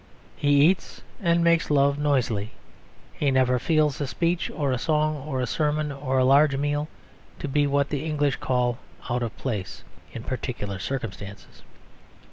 He 0.35 0.63
eats 0.65 1.03
and 1.21 1.43
makes 1.43 1.69
love 1.69 1.99
noisily. 1.99 2.53
He 3.13 3.29
never 3.29 3.59
feels 3.59 4.01
a 4.01 4.07
speech 4.07 4.49
or 4.49 4.71
a 4.71 4.79
song 4.79 5.17
or 5.27 5.41
a 5.41 5.45
sermon 5.45 5.91
or 5.91 6.17
a 6.17 6.25
large 6.25 6.57
meal 6.57 6.87
to 7.37 7.47
be 7.47 7.67
what 7.67 7.89
the 7.89 8.03
English 8.03 8.37
call 8.37 8.79
"out 9.11 9.21
of 9.21 9.37
place" 9.37 9.83
in 10.11 10.23
particular 10.23 10.79
circumstances. 10.79 11.61